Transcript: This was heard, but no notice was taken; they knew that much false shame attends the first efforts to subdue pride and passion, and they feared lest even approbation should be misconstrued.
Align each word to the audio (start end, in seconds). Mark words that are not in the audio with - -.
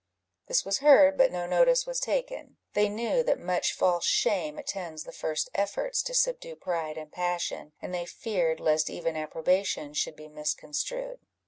This 0.47 0.65
was 0.65 0.79
heard, 0.79 1.15
but 1.15 1.31
no 1.31 1.45
notice 1.45 1.85
was 1.85 1.99
taken; 1.99 2.57
they 2.73 2.89
knew 2.89 3.21
that 3.21 3.37
much 3.39 3.71
false 3.71 4.03
shame 4.07 4.57
attends 4.57 5.03
the 5.03 5.11
first 5.11 5.47
efforts 5.53 6.01
to 6.01 6.15
subdue 6.15 6.55
pride 6.55 6.97
and 6.97 7.11
passion, 7.11 7.73
and 7.83 7.93
they 7.93 8.07
feared 8.07 8.59
lest 8.59 8.89
even 8.89 9.15
approbation 9.15 9.93
should 9.93 10.15
be 10.15 10.27
misconstrued. 10.27 11.19